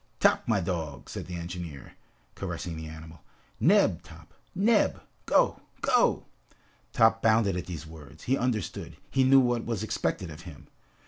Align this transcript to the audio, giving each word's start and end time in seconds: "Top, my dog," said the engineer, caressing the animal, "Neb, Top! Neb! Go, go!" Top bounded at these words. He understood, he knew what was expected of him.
"Top, 0.19 0.47
my 0.47 0.59
dog," 0.59 1.11
said 1.11 1.27
the 1.27 1.35
engineer, 1.35 1.93
caressing 2.33 2.75
the 2.75 2.87
animal, 2.87 3.21
"Neb, 3.59 4.01
Top! 4.01 4.33
Neb! 4.55 4.99
Go, 5.27 5.61
go!" 5.81 6.25
Top 6.91 7.21
bounded 7.21 7.55
at 7.55 7.67
these 7.67 7.85
words. 7.85 8.23
He 8.23 8.35
understood, 8.35 8.97
he 9.11 9.23
knew 9.23 9.39
what 9.39 9.63
was 9.63 9.83
expected 9.83 10.31
of 10.31 10.41
him. 10.41 10.65